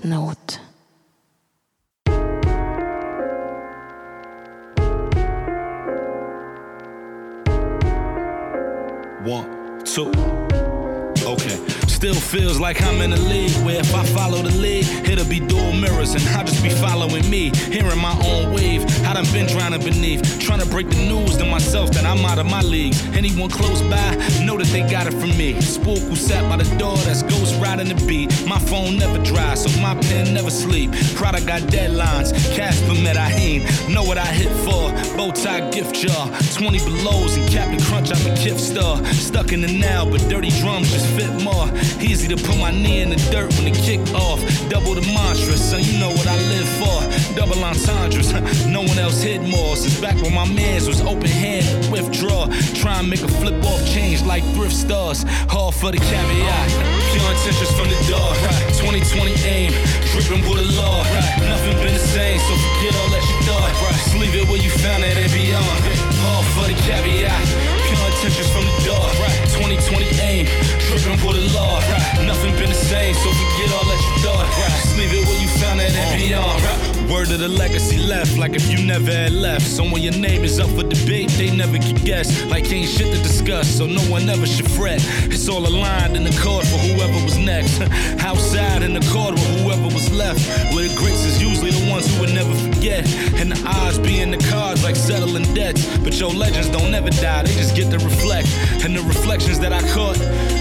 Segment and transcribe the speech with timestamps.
[0.00, 0.55] the
[12.26, 15.72] feels like I'm in a league where if I follow the lead, it'll be dual
[15.72, 18.82] mirrors and I'll just be following me, hearing my own wave.
[19.06, 22.38] I done been drowning beneath, trying to break the news to myself that I'm out
[22.38, 22.94] of my league.
[23.14, 25.60] Anyone close by, know that they got it from me.
[25.60, 28.28] Spook who sat by the door, that's ghost riding the beat.
[28.46, 30.90] My phone never dries, so my pen never sleep.
[31.14, 33.62] Product got deadlines, Casper Medaheen.
[33.88, 36.28] Know what I hit for, bow tie gift jar.
[36.54, 39.04] 20 belows and Captain Crunch out the gift store.
[39.12, 41.55] Stuck in the now, but dirty drums just fit more.
[42.16, 44.40] Easy to put my knee in the dirt when it kick off.
[44.72, 46.96] Double the mantra, son, you know what I live for.
[47.36, 48.32] Double entendres,
[48.66, 49.76] no one else hit more.
[49.76, 52.48] Since back when my mans was open hand, withdraw.
[52.80, 55.26] Try and make a flip off change like thrift stores.
[55.52, 56.68] All for the caveat.
[57.12, 58.32] Pure intentions from the door.
[58.80, 59.76] 2020 aim,
[60.16, 61.04] dripping with the law.
[61.44, 63.68] Nothing been the same, so forget all that you thought.
[63.92, 65.84] Just leave it where you found it and beyond.
[66.32, 67.44] All for the caveat.
[67.84, 69.04] Pure intentions from the door.
[69.56, 70.46] 2020 aim,
[71.00, 71.80] dripping with the law.
[72.26, 74.46] Nothing been the same, so forget all that you thought.
[74.82, 76.62] Just leave it where you found it and beyond.
[76.62, 76.95] Uh.
[77.10, 79.66] Word of the legacy left, like if you never had left.
[79.66, 82.44] So when your name is up for debate, they never can guess.
[82.46, 85.00] Like ain't shit to discuss, so no one ever should fret.
[85.30, 87.80] It's all aligned in the chord for whoever was next.
[88.24, 90.40] Outside in the chord with whoever was left.
[90.74, 93.06] Where the greats is usually the ones who would never forget.
[93.38, 95.86] And the odds be in the cards like settling debts.
[95.98, 98.48] But your legends don't never die, they just get to reflect.
[98.84, 100.18] And the reflections that I caught,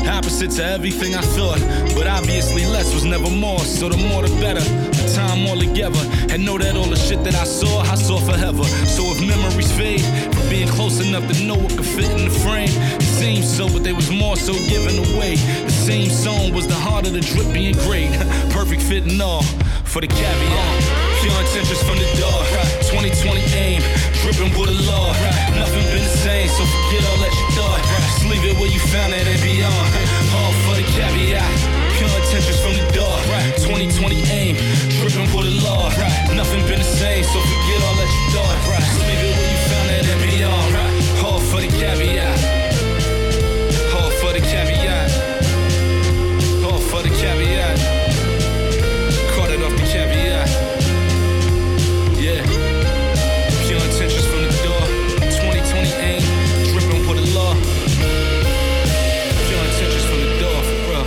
[0.07, 1.59] opposite to everything I thought.
[1.95, 4.94] But obviously less was never more, so the more the better.
[5.35, 5.99] Time all together.
[6.31, 8.63] And know that all the shit that I saw, I saw forever.
[8.87, 10.01] So if memories fade,
[10.33, 12.71] from being close enough to know what could fit in the frame.
[12.71, 15.35] It seems so, but they was more so given away.
[15.35, 18.11] The same song was the heart of the drip being great.
[18.55, 19.43] Perfect fit and all
[19.83, 20.75] for the caveat.
[21.19, 22.39] Pure intentions from the door.
[22.87, 23.81] 2020 aim,
[24.23, 25.11] dripping with the law.
[25.51, 27.81] Nothing been the same, so forget all that you thought.
[28.07, 29.87] Just leave it where you found it and beyond.
[30.31, 31.43] All for the caveat.
[31.99, 33.15] Pure intentions from the door.
[33.65, 34.55] 2020 aim,
[35.35, 35.89] with the law.
[36.33, 38.57] Nothing been the same, so forget all that you thought.
[38.79, 40.71] Just leave it where you found it and beyond.
[41.25, 42.39] All for the caveat.
[43.95, 45.11] All for the caveat.
[46.63, 47.77] All for the caveat.
[49.35, 50.47] Caught it off the caveat.
[52.17, 52.41] Yeah.
[53.67, 54.83] Pure intentions from the door.
[55.19, 56.23] 2020 aim,
[56.71, 57.53] dripping with the law.
[59.47, 61.05] Pure intentions from the door, for real.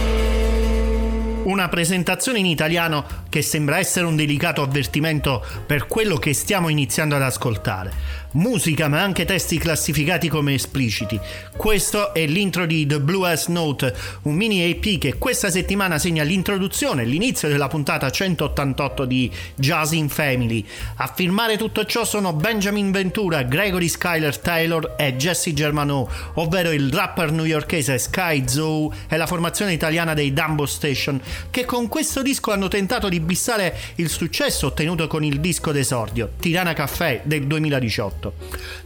[1.46, 7.16] Una presentazione in italiano che sembra essere un delicato avvertimento per quello che stiamo iniziando
[7.16, 8.18] ad ascoltare.
[8.32, 11.18] Musica ma anche testi classificati come espliciti.
[11.56, 16.24] Questo è l'intro di The Blue Ass Note, un mini EP che questa settimana segna
[16.24, 20.62] l'introduzione, l'inizio della puntata 188 di Jazz in Family.
[20.96, 26.92] A firmare tutto ciò sono Benjamin Ventura, Gregory Skyler Taylor e Jesse Germano, ovvero il
[26.92, 31.18] rapper newyorkese Sky Zoo e la formazione italiana dei Dumbo Station,
[31.50, 36.32] che con questo disco hanno tentato di bissare il successo ottenuto con il disco d'esordio,
[36.38, 38.34] Tirana Caffè del 2018.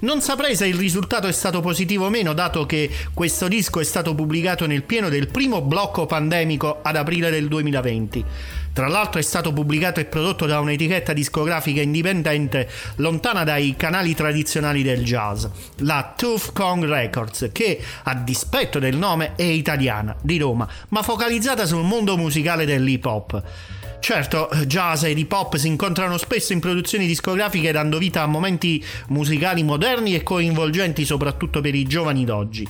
[0.00, 3.84] Non saprei se il risultato è stato positivo o meno, dato che questo disco è
[3.84, 8.25] stato pubblicato nel pieno del primo blocco pandemico ad aprile del 2020.
[8.73, 14.82] Tra l'altro è stato pubblicato e prodotto da un'etichetta discografica indipendente lontana dai canali tradizionali
[14.82, 15.44] del jazz,
[15.79, 21.67] la Tooth Kong Records, che a dispetto del nome è italiana, di Roma, ma focalizzata
[21.67, 23.43] sul mondo musicale dell'hip hop.
[24.02, 28.84] Certo, jazz ed hip hop si incontrano spesso in produzioni discografiche dando vita a momenti
[29.10, 32.69] musicali moderni e coinvolgenti soprattutto per i giovani d'oggi.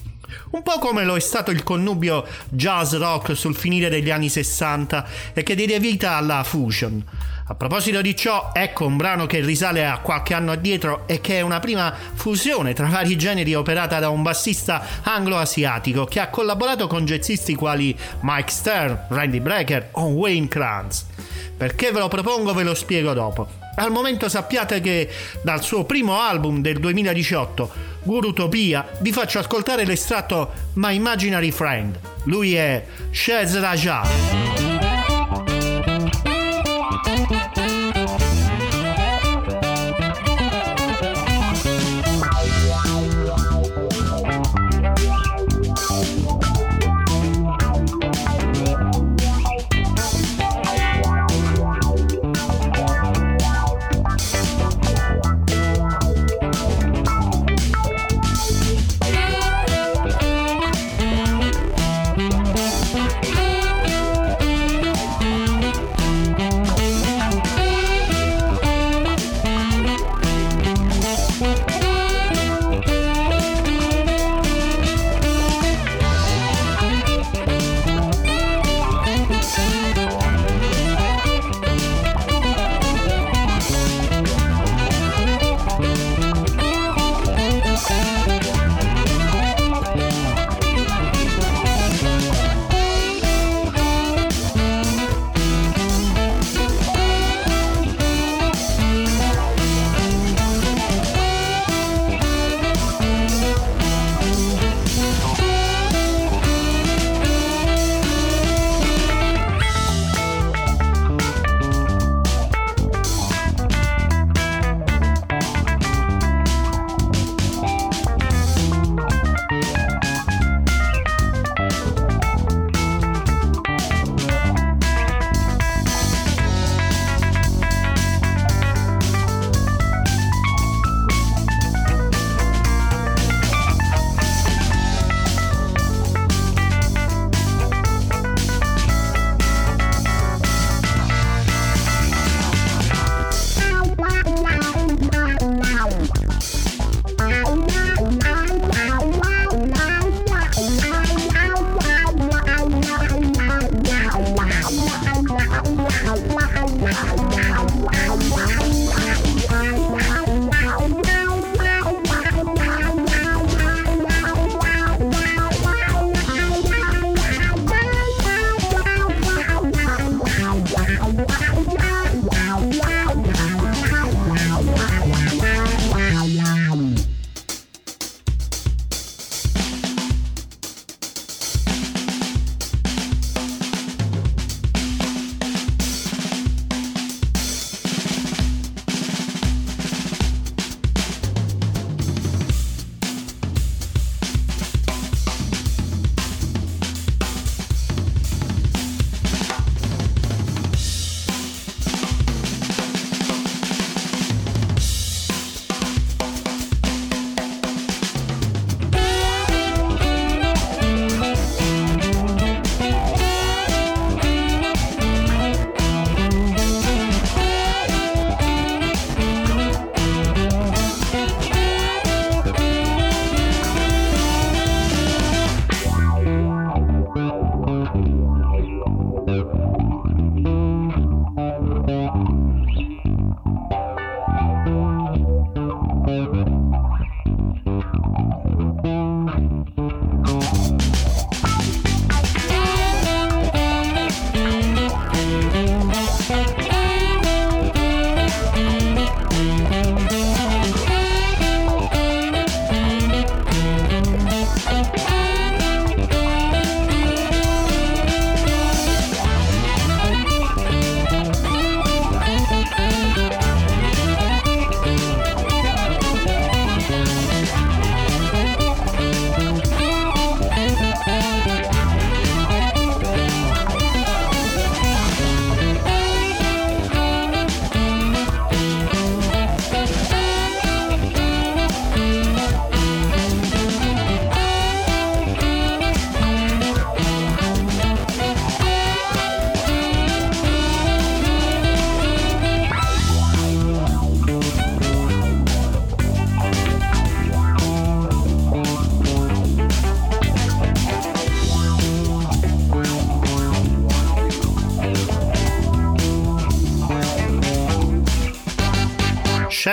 [0.51, 5.07] Un po' come lo è stato il connubio jazz rock sul finire degli anni 60
[5.33, 7.03] e che diede vita alla fusion.
[7.45, 11.39] A proposito di ciò, ecco un brano che risale a qualche anno addietro e che
[11.39, 16.87] è una prima fusione tra vari generi operata da un bassista anglo-asiatico che ha collaborato
[16.87, 21.05] con jazzisti quali Mike Stern, Randy Brecker o Wayne Kranz.
[21.57, 23.49] Perché ve lo propongo ve lo spiego dopo.
[23.75, 25.11] Al momento sappiate che
[25.43, 27.71] dal suo primo album del 2018,
[28.05, 31.99] Gurutopia, vi faccio ascoltare l'estratto My Imaginary Friend.
[32.25, 34.62] Lui è Shez Raja.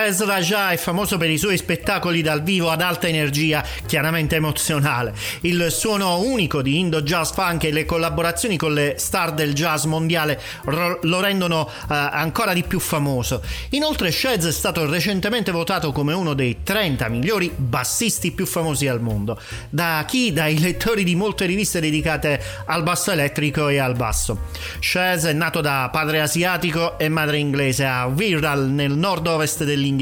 [0.09, 5.13] Fez Raja è famoso per i suoi spettacoli dal vivo ad alta energia, chiaramente emozionale.
[5.41, 9.83] Il suono unico di Indo Jazz Funk e le collaborazioni con le star del jazz
[9.83, 13.43] mondiale lo rendono uh, ancora di più famoso.
[13.69, 19.01] Inoltre Shaz è stato recentemente votato come uno dei 30 migliori bassisti più famosi al
[19.01, 19.39] mondo.
[19.69, 20.33] Da chi?
[20.33, 24.47] Dai lettori di molte riviste dedicate al basso elettrico e al basso.
[24.79, 29.97] Shaz è nato da padre asiatico e madre inglese a Wirral nel nord-ovest dell'Inghilterra,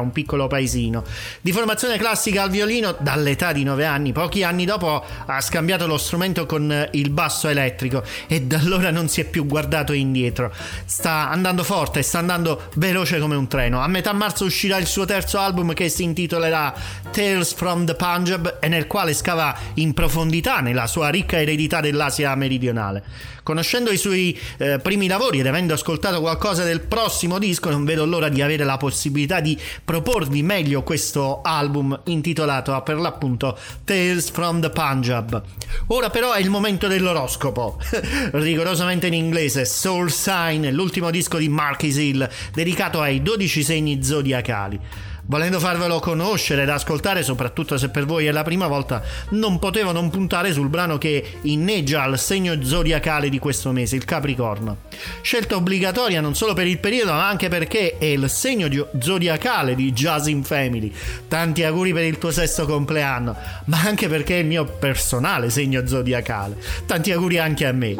[0.00, 1.04] un piccolo paesino.
[1.40, 5.98] Di formazione classica al violino, dall'età di 9 anni, pochi anni dopo ha scambiato lo
[5.98, 10.52] strumento con il basso elettrico e da allora non si è più guardato indietro.
[10.84, 13.80] Sta andando forte, sta andando veloce come un treno.
[13.80, 16.74] A metà marzo uscirà il suo terzo album che si intitolerà
[17.10, 22.34] Tales from the Punjab e nel quale scava in profondità nella sua ricca eredità dell'Asia
[22.34, 23.02] meridionale.
[23.46, 28.04] Conoscendo i suoi eh, primi lavori ed avendo ascoltato qualcosa del prossimo disco, non vedo
[28.04, 34.60] l'ora di avere la possibilità di proporvi meglio questo album intitolato per l'appunto Tales from
[34.60, 35.42] the Punjab.
[35.88, 37.78] Ora però è il momento dell'oroscopo,
[38.32, 44.80] rigorosamente in inglese, Soul Sign, l'ultimo disco di Marquis Hill dedicato ai 12 segni zodiacali.
[45.28, 49.90] Volendo farvelo conoscere ed ascoltare, soprattutto se per voi è la prima volta, non potevo
[49.90, 54.82] non puntare sul brano che inneggia al segno zodiacale di questo mese, il Capricorno.
[55.22, 58.68] Scelta obbligatoria non solo per il periodo, ma anche perché è il segno
[59.00, 60.92] zodiacale di Jazz in Family.
[61.26, 65.84] Tanti auguri per il tuo sesto compleanno, ma anche perché è il mio personale segno
[65.86, 66.56] zodiacale.
[66.86, 67.94] Tanti auguri anche a me.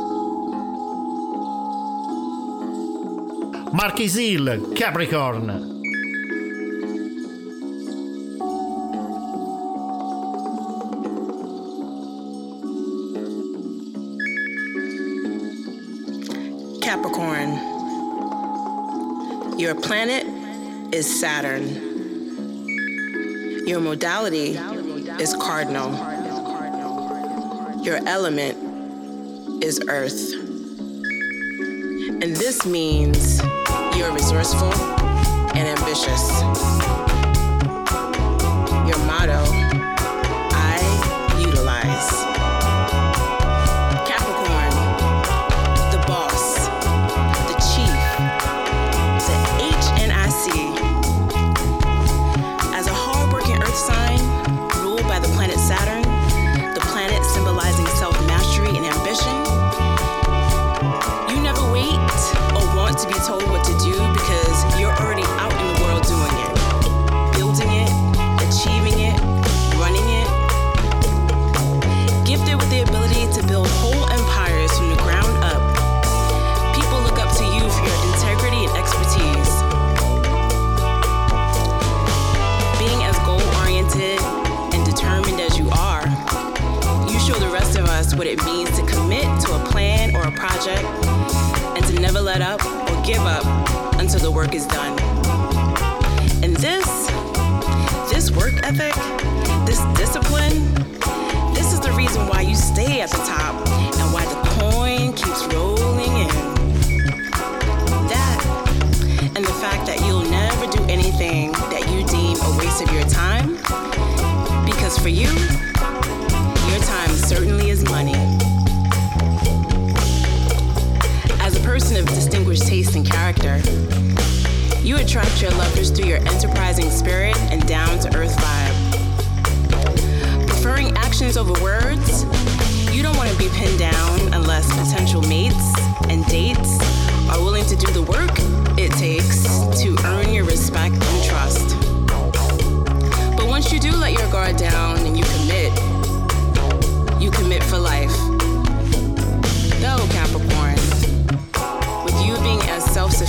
[3.73, 5.76] Marquis Hill, Capricorn.
[16.87, 17.51] Capricorn.
[19.59, 20.25] Your planet
[20.95, 21.67] is Saturn.
[23.67, 24.51] Your modality
[25.21, 25.91] is cardinal.
[27.83, 28.57] Your element
[29.65, 30.33] is earth.
[32.23, 33.43] And this means
[33.97, 34.73] you're resourceful
[35.57, 36.41] and ambitious.
[38.87, 39.76] Your motto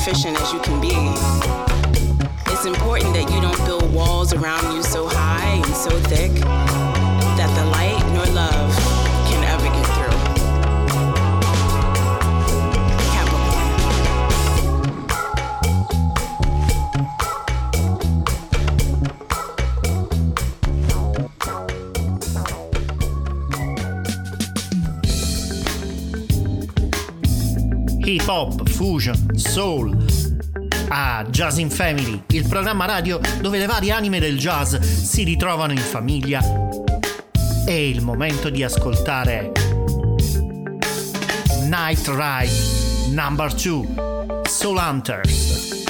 [0.08, 0.88] efficient as you can be.
[2.54, 6.32] It's important that you don't build walls around you so high and so thick
[7.36, 8.74] that the light nor love
[9.28, 10.18] can ever get through.
[28.06, 29.98] Hip hop, fusion, soul,
[30.90, 35.72] a Jazz in Family, il programma radio dove le varie anime del jazz si ritrovano
[35.72, 36.42] in famiglia.
[37.66, 39.52] È il momento di ascoltare
[41.64, 45.87] Night Ride Number 2 Soul Hunters.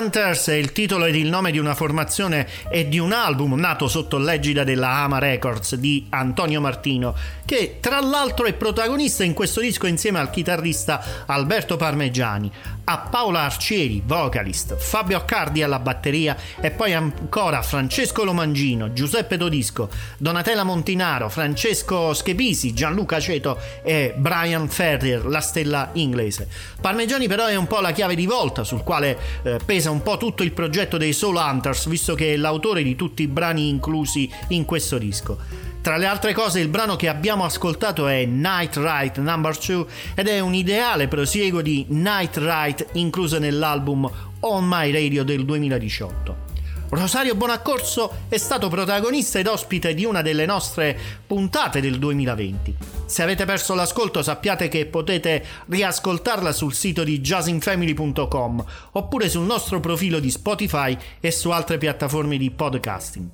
[0.00, 3.86] Hunters è il titolo ed il nome di una formazione e di un album nato
[3.86, 9.60] sotto l'egida della Ama Records di Antonio Martino, che tra l'altro è protagonista in questo
[9.60, 12.50] disco insieme al chitarrista Alberto Parmegiani,
[12.90, 19.88] a Paola Arcieri, vocalist, Fabio Accardi alla batteria e poi ancora Francesco Lomangino, Giuseppe Todisco,
[20.18, 26.48] Donatella Montinaro, Francesco Schepisi, Gianluca Ceto e Brian Ferrier, la stella inglese.
[26.80, 30.16] Parmegiani però è un po' la chiave di volta sul quale eh, pesa un po'
[30.16, 34.28] tutto il progetto dei Soul Hunters, visto che è l'autore di tutti i brani inclusi
[34.48, 35.69] in questo disco.
[35.82, 40.28] Tra le altre cose il brano che abbiamo ascoltato è Night Ride Number 2 ed
[40.28, 46.48] è un ideale prosieguo di Night Ride incluso nell'album On My Radio del 2018.
[46.90, 52.76] Rosario Bonaccorso è stato protagonista ed ospite di una delle nostre puntate del 2020.
[53.06, 59.80] Se avete perso l'ascolto sappiate che potete riascoltarla sul sito di jazzinfamily.com oppure sul nostro
[59.80, 63.28] profilo di Spotify e su altre piattaforme di podcasting.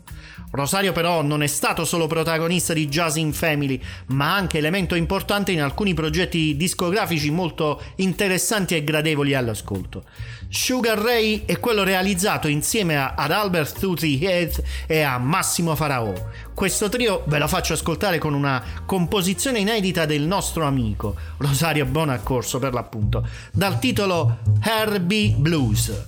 [0.57, 5.53] Rosario però non è stato solo protagonista di Jazz in Family, ma anche elemento importante
[5.53, 10.05] in alcuni progetti discografici molto interessanti e gradevoli all'ascolto.
[10.49, 16.31] Sugar Ray è quello realizzato insieme ad Albert Thuty Heath e a Massimo Farao.
[16.55, 22.59] Questo trio ve lo faccio ascoltare con una composizione inedita del nostro amico Rosario Bonaccorso
[22.59, 26.05] per l'appunto, dal titolo Herbie Blues.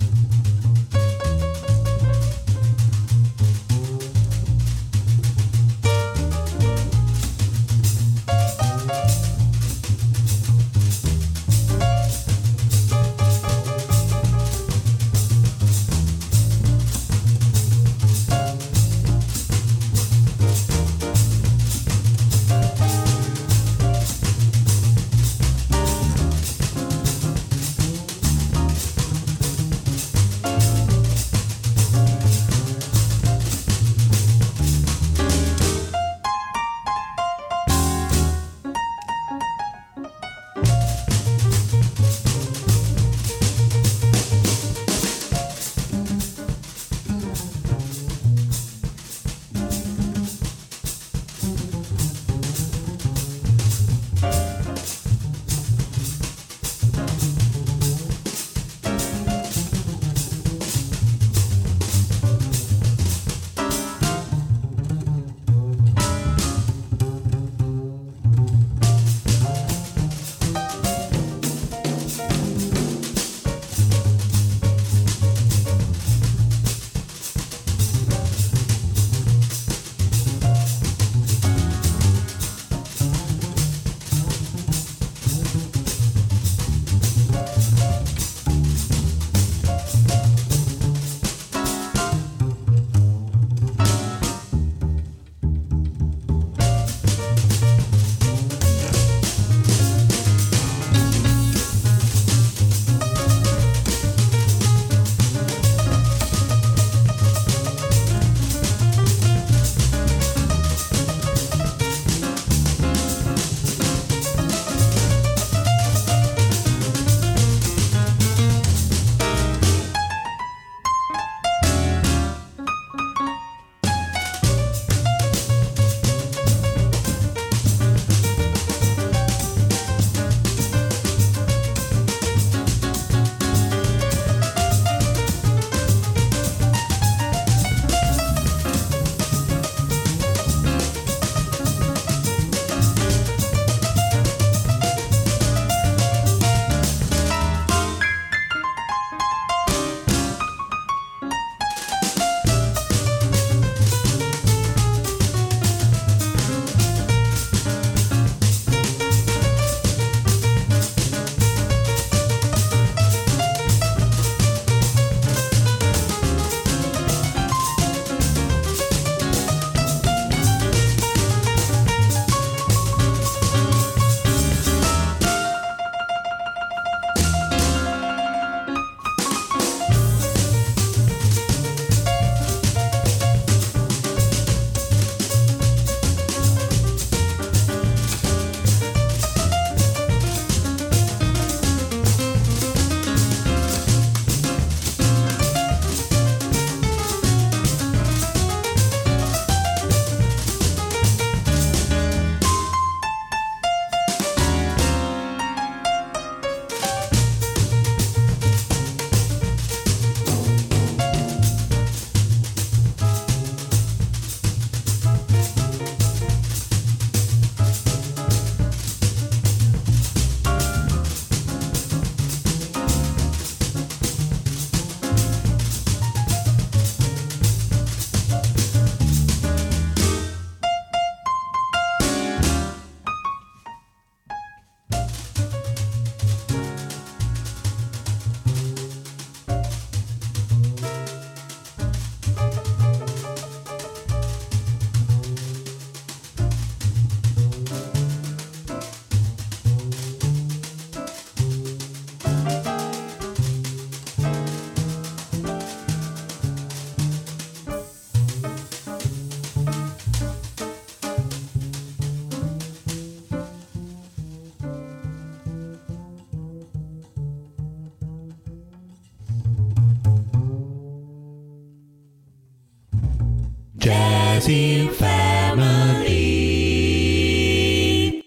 [274.51, 276.39] In Family.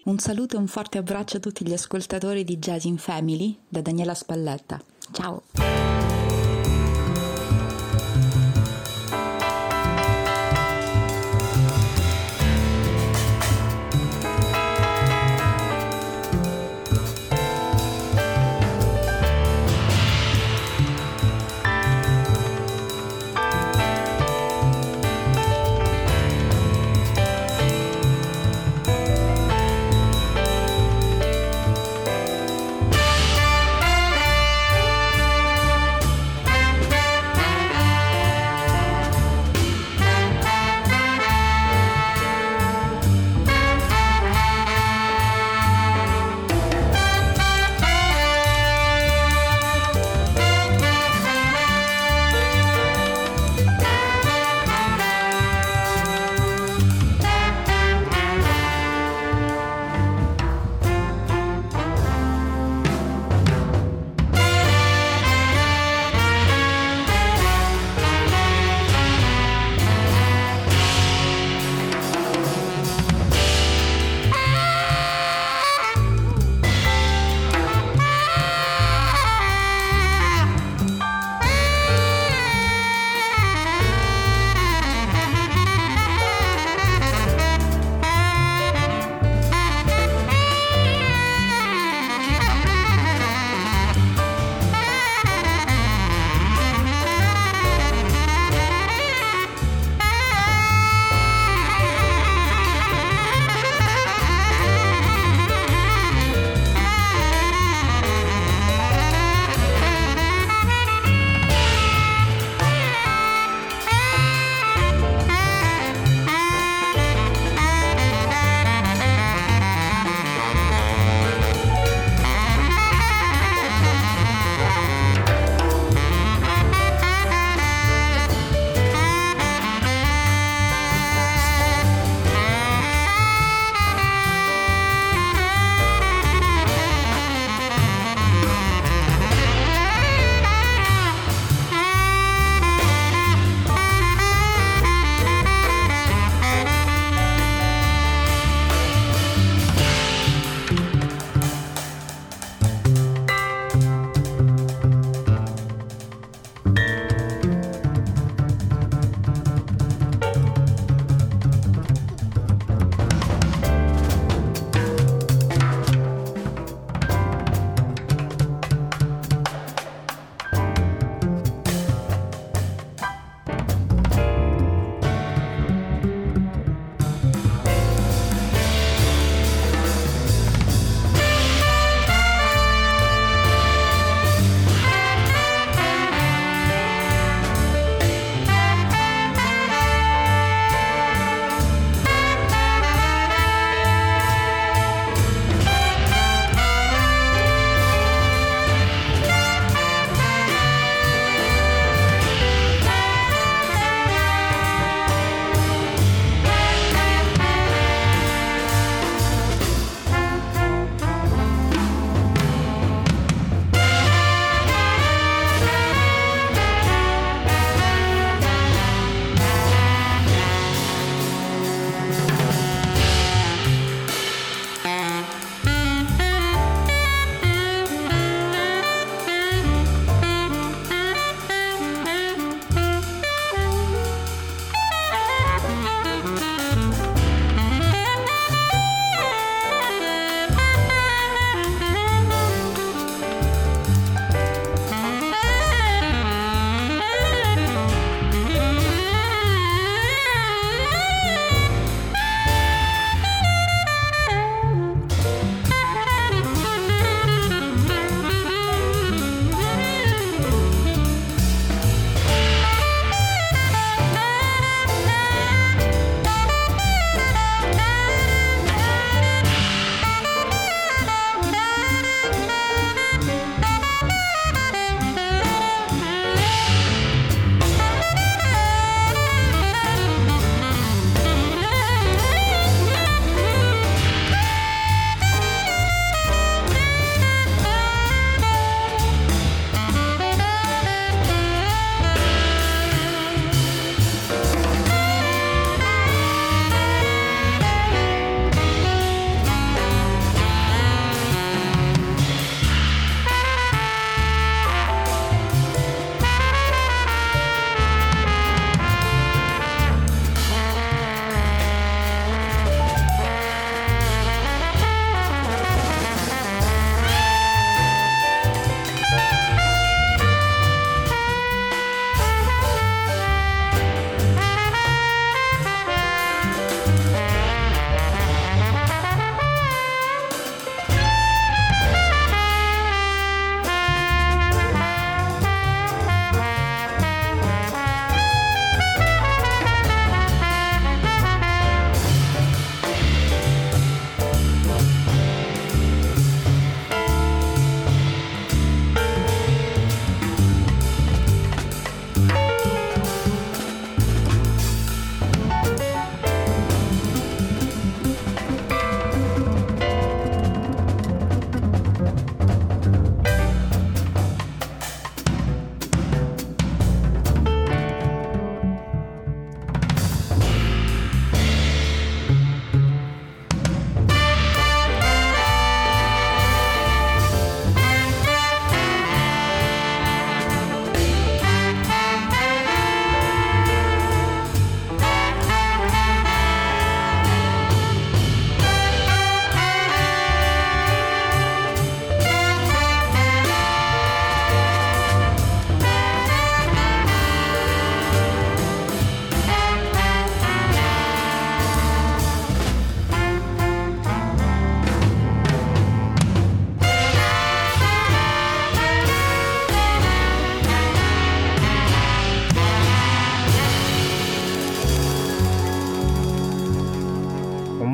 [0.05, 3.81] Un saluto e un forte abbraccio a tutti gli ascoltatori di Jazz in Family da
[3.81, 4.81] Daniela Spalletta.
[5.13, 5.43] Ciao!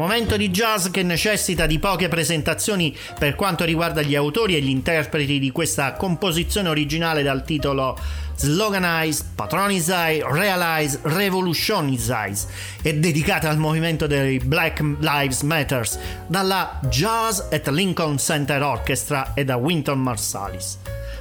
[0.08, 4.70] Momento di jazz che necessita di poche presentazioni per quanto riguarda gli autori e gli
[4.70, 7.94] interpreti di questa composizione originale dal titolo
[8.34, 12.46] Sloganize, Patronize, Realize, Revolutionize
[12.80, 19.44] è dedicata al movimento dei Black Lives Matters dalla Jazz at Lincoln Center Orchestra e
[19.44, 20.78] da Winton Marsalis.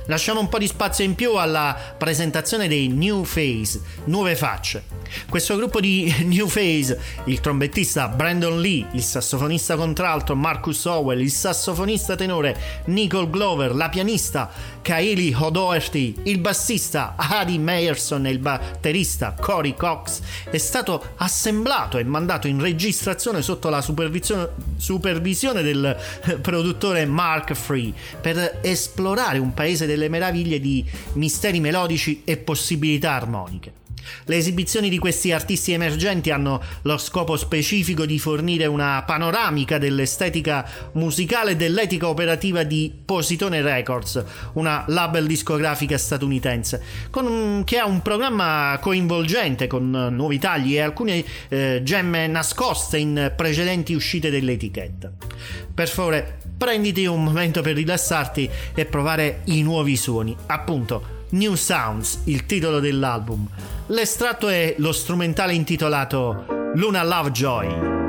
[0.07, 4.83] Lasciamo un po' di spazio in più alla presentazione dei New Phase, nuove facce.
[5.29, 11.29] Questo gruppo di New Phase, il trombettista Brandon Lee, il sassofonista contralto Marcus Howell, il
[11.29, 14.49] sassofonista tenore Nicole Glover, la pianista
[14.87, 22.05] Kylie O'Doherty, il bassista Adi Meyerson e il batterista Cory Cox, è stato assemblato e
[22.05, 25.97] mandato in registrazione sotto la supervisione, del
[26.39, 33.11] produttore Mark Free per esplorare un paese del delle meraviglie di misteri melodici e possibilità
[33.11, 33.86] armoniche.
[34.25, 40.65] Le esibizioni di questi artisti emergenti hanno lo scopo specifico di fornire una panoramica dell'estetica
[40.93, 48.01] musicale e dell'etica operativa di Positone Records, una label discografica statunitense, con, che ha un
[48.01, 55.11] programma coinvolgente con nuovi tagli e alcune eh, gemme nascoste in precedenti uscite dell'etichetta.
[55.73, 60.35] Per favore, prenditi un momento per rilassarti e provare i nuovi suoni.
[60.47, 63.47] Appunto, New Sounds, il titolo dell'album.
[63.89, 66.45] L'estratto è lo strumentale intitolato
[66.75, 68.06] Luna Lovejoy.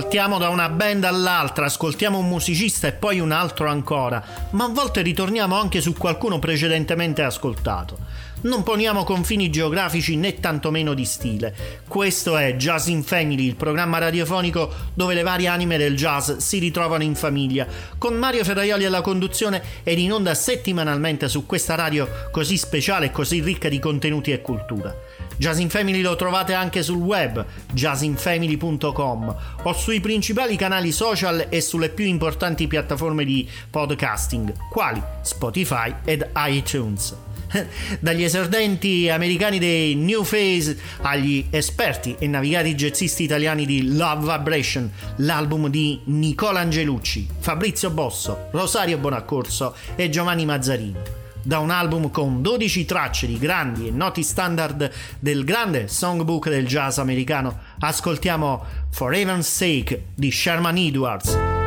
[0.00, 4.68] Saltiamo da una band all'altra, ascoltiamo un musicista e poi un altro ancora, ma a
[4.68, 7.98] volte ritorniamo anche su qualcuno precedentemente ascoltato.
[8.42, 11.54] Non poniamo confini geografici né tantomeno di stile.
[11.86, 16.58] Questo è Jazz in Family, il programma radiofonico dove le varie anime del jazz si
[16.58, 17.66] ritrovano in famiglia,
[17.98, 23.10] con Mario Ferraioli alla conduzione ed in onda settimanalmente su questa radio così speciale e
[23.10, 24.96] così ricca di contenuti e cultura.
[25.36, 31.60] Jazz in Family lo trovate anche sul web jazzinfamily.com o sui principali canali social e
[31.60, 37.29] sulle più importanti piattaforme di podcasting, quali Spotify ed iTunes.
[38.00, 44.90] Dagli esordenti americani dei New Phase agli esperti e navigati jazzisti italiani di Love Vibration,
[45.16, 52.42] l'album di Nicola Angelucci, Fabrizio Bosso, Rosario Bonaccorso e Giovanni Mazzarini da un album con
[52.42, 59.14] 12 tracce di grandi e noti standard del grande songbook del jazz americano, ascoltiamo For
[59.14, 61.59] Heaven's Sake di Sherman Edwards.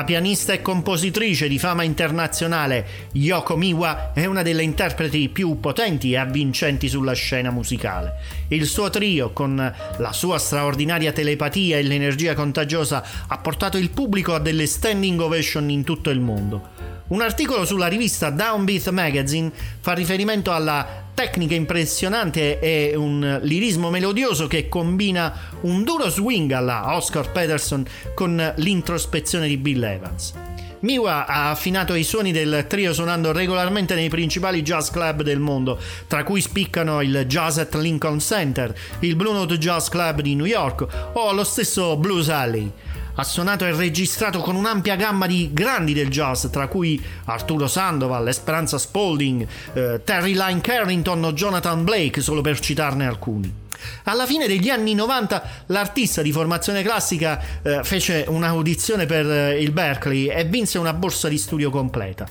[0.00, 6.12] La pianista e compositrice di fama internazionale Yoko Miwa è una delle interpreti più potenti
[6.12, 8.14] e avvincenti sulla scena musicale.
[8.48, 9.56] Il suo trio, con
[9.98, 15.68] la sua straordinaria telepatia e l'energia contagiosa, ha portato il pubblico a delle standing ovation
[15.68, 16.99] in tutto il mondo.
[17.10, 19.50] Un articolo sulla rivista Downbeat Magazine
[19.80, 26.94] fa riferimento alla tecnica impressionante e un lirismo melodioso che combina un duro swing alla
[26.94, 27.84] Oscar Peterson
[28.14, 30.34] con l'introspezione di Bill Evans.
[30.82, 35.80] Miwa ha affinato i suoni del trio suonando regolarmente nei principali jazz club del mondo,
[36.06, 40.46] tra cui spiccano il Jazz at Lincoln Center, il Blue Note Jazz Club di New
[40.46, 42.70] York o lo stesso Blues Alley.
[43.14, 48.28] Ha suonato e registrato con un'ampia gamma di grandi del jazz, tra cui Arturo Sandoval,
[48.28, 53.68] Esperanza Spalding, eh, Terry Lyne Carrington o Jonathan Blake, solo per citarne alcuni.
[54.04, 59.72] Alla fine degli anni 90 l'artista di formazione classica eh, fece un'audizione per eh, il
[59.72, 62.28] Berkeley e vinse una borsa di studio completa.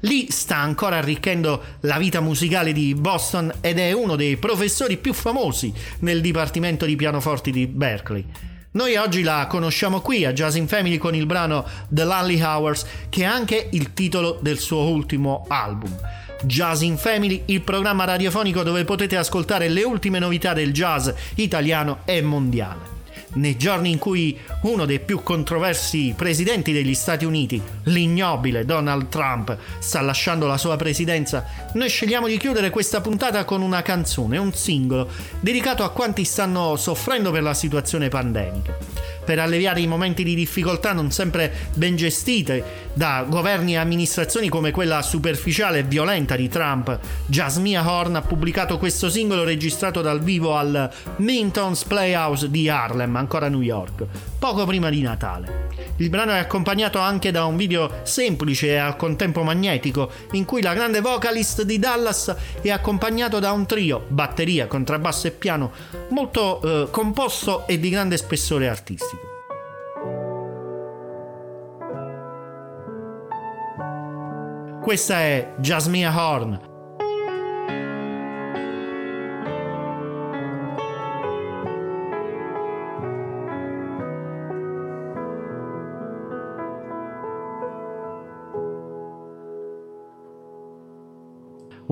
[0.00, 5.12] Lì sta ancora arricchendo la vita musicale di Boston ed è uno dei professori più
[5.12, 8.51] famosi nel dipartimento di pianoforti di Berkeley.
[8.74, 12.86] Noi oggi la conosciamo qui a Jazz in Family con il brano The Lonely Hours,
[13.10, 15.94] che è anche il titolo del suo ultimo album.
[16.44, 21.98] Jazz in Family, il programma radiofonico dove potete ascoltare le ultime novità del jazz italiano
[22.06, 22.91] e mondiale
[23.34, 29.56] nei giorni in cui uno dei più controversi presidenti degli Stati Uniti, l'ignobile Donald Trump,
[29.78, 34.52] sta lasciando la sua presidenza, noi scegliamo di chiudere questa puntata con una canzone, un
[34.52, 35.08] singolo,
[35.40, 38.91] dedicato a quanti stanno soffrendo per la situazione pandemica
[39.24, 44.70] per alleviare i momenti di difficoltà non sempre ben gestite da governi e amministrazioni come
[44.70, 50.56] quella superficiale e violenta di Trump, Jasmine Horn ha pubblicato questo singolo registrato dal vivo
[50.56, 54.06] al Minton's Playhouse di Harlem, ancora New York,
[54.42, 55.68] poco prima di Natale.
[55.98, 60.60] Il brano è accompagnato anche da un video semplice e al contempo magnetico, in cui
[60.60, 65.70] la grande vocalist di Dallas è accompagnato da un trio, batteria, contrabbasso e piano,
[66.08, 69.30] molto eh, composto e di grande spessore artistico.
[74.82, 76.70] Questa è Jasmine Horn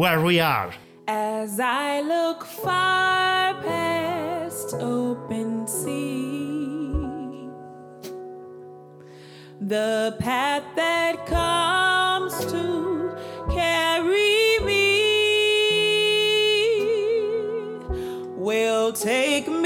[0.01, 0.73] where we are.
[1.09, 6.95] As I look far past open sea,
[9.61, 13.15] the path that comes to
[13.51, 15.01] carry me
[18.39, 19.60] will take me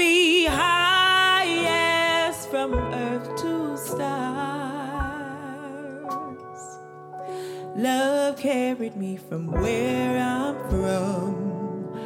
[7.75, 11.99] Love carried me from where I'm from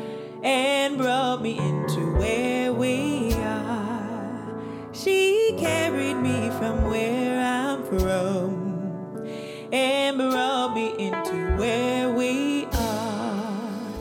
[0.43, 4.59] and brought me into where we are.
[4.93, 9.27] She carried me from where I'm from
[9.71, 13.93] and brought me into where we are.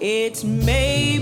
[0.00, 1.18] It may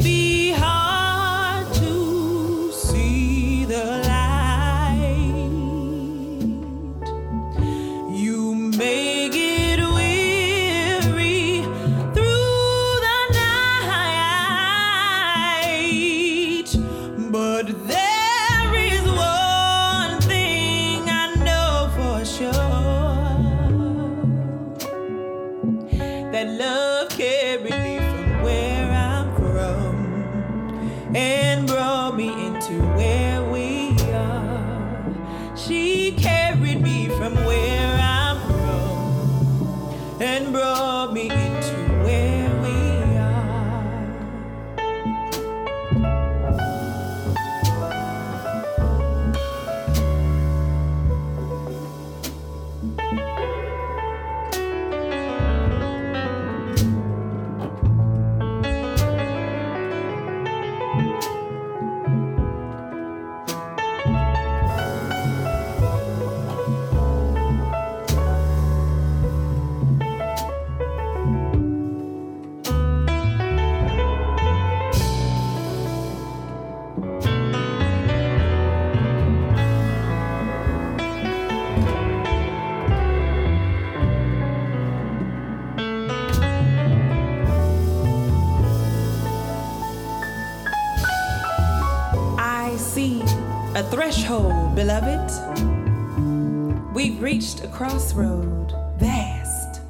[95.00, 99.80] beloved, We've reached a crossroad, vast,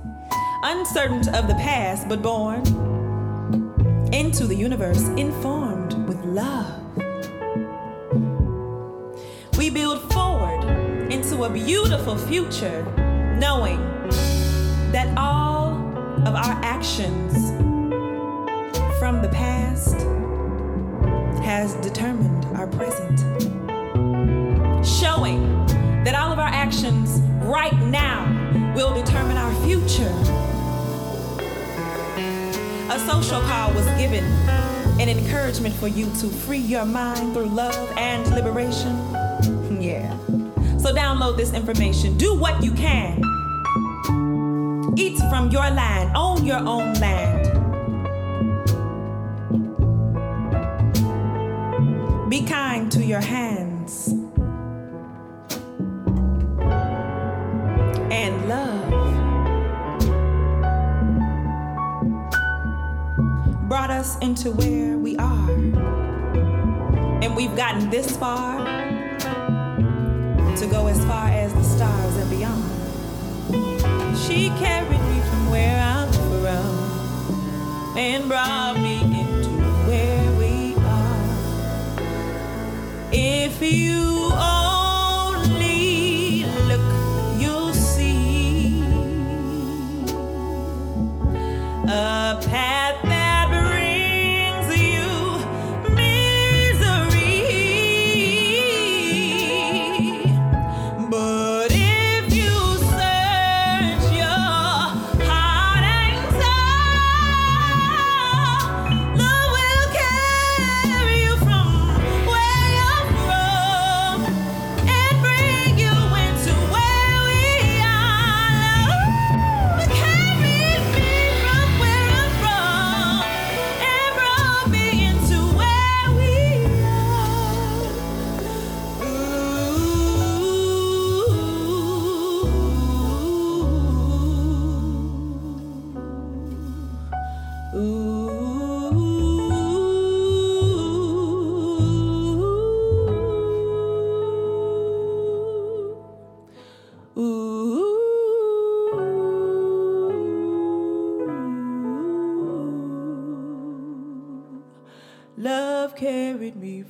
[0.63, 2.67] uncertain of the past, but born
[4.13, 6.83] into the universe, informed with love.
[9.57, 10.65] We build forward
[11.11, 12.85] into a beautiful future,
[13.39, 13.81] knowing
[14.93, 15.73] that all
[16.27, 17.33] of our actions
[18.99, 19.95] from the past
[21.43, 23.58] has determined our present.
[25.19, 25.67] Showing
[26.05, 28.23] that all of our actions right now
[28.77, 30.15] will determine our future.
[32.89, 34.23] A social call was given,
[35.01, 38.95] an encouragement for you to free your mind through love and liberation.
[39.81, 40.17] Yeah.
[40.79, 42.17] So download this information.
[42.17, 43.19] Do what you can.
[44.97, 47.45] Eat from your land, own your own land.
[52.31, 53.68] Be kind to your hands.
[58.49, 58.89] Love
[63.69, 65.51] brought us into where we are.
[67.23, 68.65] And we've gotten this far
[70.57, 72.65] to go as far as the stars and beyond.
[74.17, 79.51] She carried me from where I'm from and brought me into
[79.87, 81.29] where we are.
[83.13, 84.58] If you only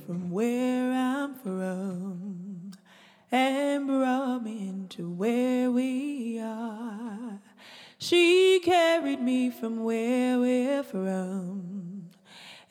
[0.09, 2.71] from where I'm from
[3.31, 7.39] and brought me into where we are.
[7.99, 12.09] She carried me from where we're from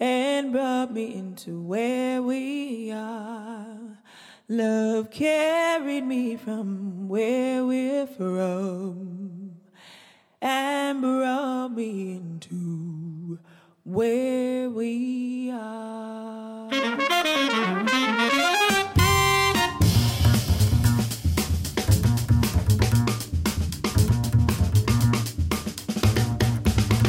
[0.01, 4.01] and brought me into where we are.
[4.49, 9.55] Love carried me from where we're from
[10.43, 12.98] and brought me into
[13.89, 16.69] where we are.